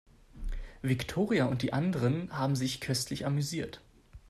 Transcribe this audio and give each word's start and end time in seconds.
Viktoria 0.81 1.45
und 1.45 1.61
die 1.61 1.73
anderen 1.73 2.35
haben 2.35 2.55
sich 2.55 2.81
köstlich 2.81 3.27
amüsiert. 3.27 3.81